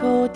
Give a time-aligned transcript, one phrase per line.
[0.00, 0.26] 读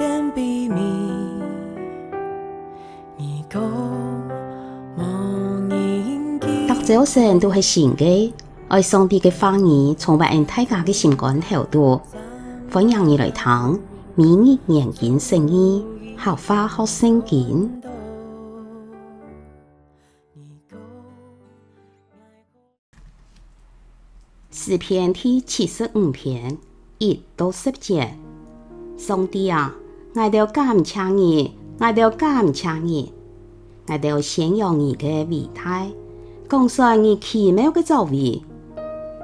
[6.85, 8.35] 早晨都是新的，
[8.69, 11.99] 爱上帝的话语，充满大家的心肝头度。
[12.71, 13.81] 欢迎你来听，
[14.15, 15.83] 明日研经圣经，
[16.19, 17.81] 学话学圣经。
[24.51, 26.59] 诗篇第七十五篇
[26.99, 28.15] 一到十节，
[28.97, 29.75] 上帝啊，
[30.15, 33.13] 我要感谢你，我要感谢你，
[33.89, 35.85] 我要宣扬你的伟大，
[36.49, 38.41] 讲述你奇妙的作为。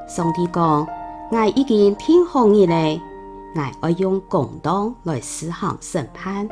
[0.09, 0.87] 上帝讲，
[1.30, 3.01] 我已经听候你了，
[3.80, 6.48] 我要用公道来施行审判。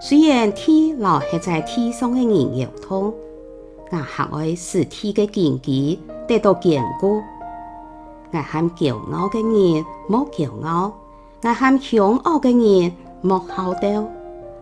[0.00, 3.14] 虽然天老系在天上的人摇动，
[3.90, 7.22] 我还爱使天的根基得到坚固。
[8.32, 10.92] 我喊骄傲的人莫骄傲，
[11.44, 14.08] 我喊凶恶的人莫好斗，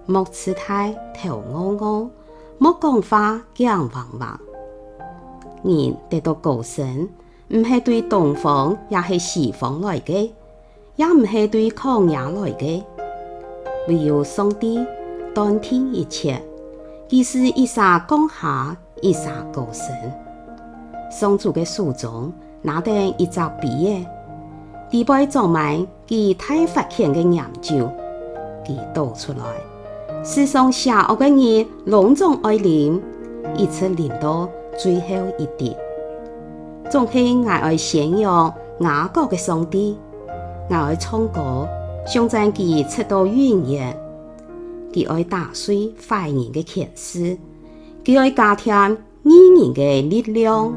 [0.07, 2.09] 莫姿态头傲傲，
[2.57, 4.41] 莫讲话讲谎谎。
[5.63, 7.07] 人得到高升，
[7.49, 10.35] 唔系对东方，也系西方来的，
[10.97, 12.85] 也唔系对旷野来的。
[13.89, 14.83] 唯有上帝
[15.35, 16.43] 断定一切，
[17.11, 19.95] 佢是一刹降下，一刹高升。
[21.11, 22.33] 上主的手中。
[22.63, 24.07] 拿定一只笔耶，
[24.91, 27.89] 底背装满其太发现的研究，
[28.65, 33.01] 佢倒出来，世上邪恶的人拢总爱啉，
[33.57, 35.77] 一直啉到最后一滴。
[36.91, 39.97] 总系我爱宣扬雅各的上帝，
[40.69, 41.69] 我爱唱歌，
[42.05, 43.97] 颂赞佢直到永远。
[44.93, 47.39] 佢爱打碎坏人的权势，
[48.05, 50.75] 佢爱加添义人的力量。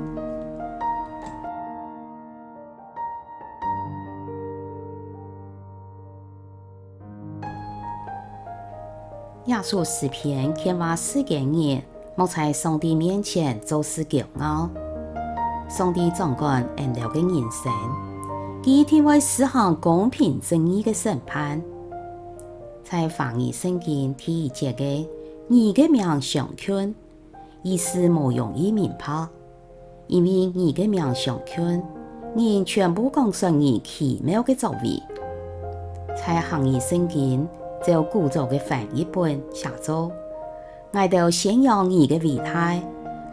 [9.47, 11.81] 亚述诗篇劝话世间人，
[12.15, 14.69] 莫在上帝面前做事骄傲。
[15.67, 17.69] 上帝掌管恩流的人生，
[18.63, 21.61] 佢一定会施行公平正义的审判。
[22.85, 25.05] 在翻译圣经第一节嘅，
[25.49, 26.95] 你嘅名上圈，
[27.63, 29.27] 意思无容易明白，
[30.07, 31.83] 因为你嘅名上圈，
[32.33, 35.03] 人全部讲述你奇妙嘅作为。
[36.15, 37.45] 在翻译圣经。
[37.85, 40.09] 就古早的翻译本写作，
[40.93, 42.79] 我都宣扬你的伟大，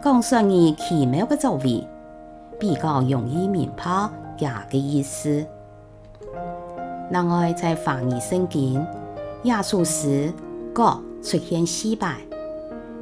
[0.02, 1.86] 讲述你奇妙的作为，
[2.58, 5.46] 比较容易明白家的意思。
[7.12, 8.84] 另外，在翻译圣经，
[9.44, 10.32] 亚述诗
[10.72, 12.16] 各出现失败，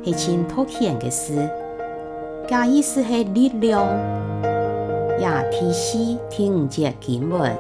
[0.05, 1.49] 系真凸显的事，
[2.47, 3.87] 家意思系力量。
[5.21, 7.57] 亚提西第五节经文，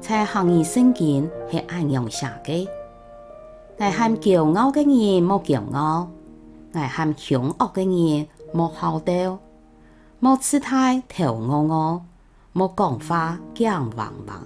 [0.00, 2.68] 在翻译圣经系按样写的。
[3.80, 6.06] 爱喊骄傲的人莫骄傲，
[6.74, 9.38] 爱喊凶恶的人莫好斗，
[10.18, 12.02] 莫姿态头傲傲，
[12.52, 14.44] 莫讲话讲谎谎。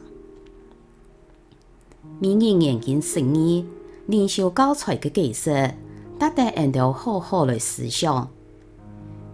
[2.21, 3.69] 每日研经圣经，
[4.07, 5.75] 灵修教材的解释，
[6.21, 8.29] 值得人哋好好来思想。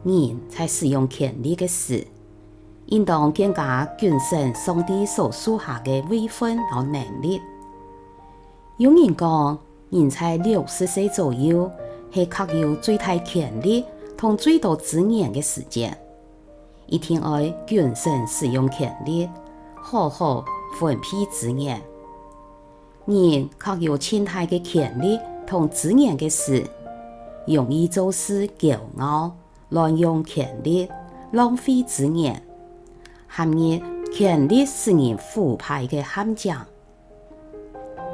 [0.05, 2.07] 人在使用权力的时，
[2.87, 7.39] 应当更加谨慎上帝所赐下的位分和能力。
[8.79, 9.59] 有人讲。
[9.91, 11.69] 人在六十岁左右，
[12.13, 13.85] 系确有最大权力
[14.17, 15.97] 同最多资源的时间，
[16.87, 19.29] 一定要谨慎使用权力，
[19.75, 20.45] 好好
[20.79, 21.83] 分配资源。
[23.07, 26.65] 人确有亲大的权力同资源的时，
[27.45, 29.35] 容易做事骄傲，
[29.71, 30.89] 乱用权力，
[31.33, 32.41] 浪费资源，
[33.27, 33.81] 含日
[34.13, 36.55] 权力使人腐败的陷阱。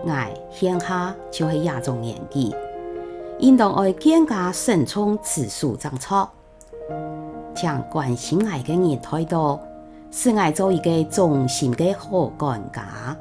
[0.08, 2.54] 爱现下就系亚种年纪，
[3.38, 6.28] 应当爱更加慎重自述政策，
[7.54, 9.60] 将关心爱的人太多，
[10.10, 13.16] 使爱做一个忠心的好管家。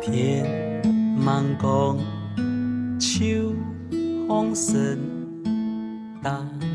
[0.00, 0.82] 天
[1.18, 1.96] 茫光，
[2.98, 3.54] 秋
[4.28, 4.54] 风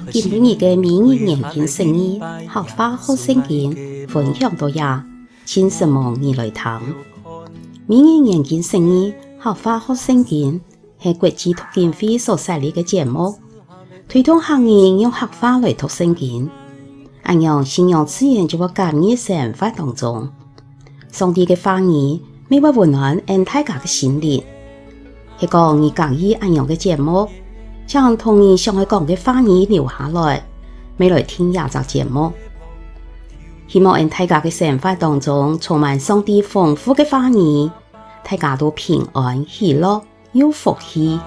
[0.10, 5.06] 今日嘅每日研经圣经，学话学圣经，分享到呀，
[5.46, 6.64] 请什么你来听。
[7.86, 10.62] 每日研经圣经，学话学圣经，
[11.02, 13.36] 系国际读经会所设立嘅节目，
[14.08, 16.50] 推动行业用学话来读圣经。
[17.24, 20.30] 按样信仰自然就会加入生活当中。
[21.12, 24.42] 上帝嘅话语，每晚温暖俺大家嘅心灵。
[25.38, 27.28] 系讲你讲以按样嘅节目。
[27.88, 30.46] 将童年想佢讲嘅花语留下来，
[30.98, 32.34] 未来听廿集节目。
[33.70, 37.72] 希望人大家嘅生活当中充满上帝丰富嘅花语，
[38.30, 40.02] 大家都平安喜乐
[40.34, 41.18] 有福气。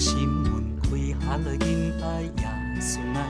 [0.00, 3.20] 心门开下了因爱也孙来